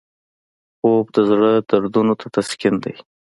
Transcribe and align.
خوب 0.77 1.05
د 1.15 1.17
زړه 1.29 1.51
دردونو 1.69 2.13
ته 2.19 2.25
تسکین 2.35 2.75
دی 2.83 2.95